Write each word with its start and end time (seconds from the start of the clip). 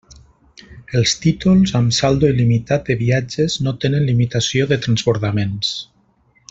Els 0.99 1.11
títols 1.25 1.73
amb 1.81 1.93
saldo 1.97 2.31
il·limitat 2.33 2.89
de 2.89 2.97
viatges 3.03 3.61
no 3.67 3.77
tenen 3.85 4.11
limitació 4.13 4.71
de 4.73 4.81
transbordaments. 4.87 5.77